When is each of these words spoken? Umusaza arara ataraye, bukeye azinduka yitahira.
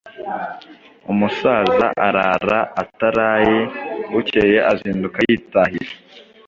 Umusaza 1.11 1.87
arara 2.07 2.59
ataraye, 2.81 3.59
bukeye 4.11 4.57
azinduka 4.71 5.17
yitahira. 5.27 5.91